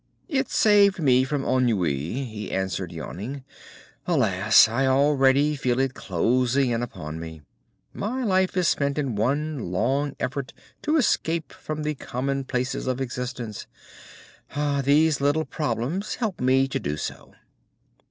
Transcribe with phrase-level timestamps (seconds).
[0.29, 3.43] "It saved me from ennui," he answered, yawning.
[4.07, 4.67] "Alas!
[4.67, 7.43] I already feel it closing in upon me.
[7.93, 13.67] My life is spent in one long effort to escape from the commonplaces of existence.
[14.83, 17.35] These little problems help me to do so."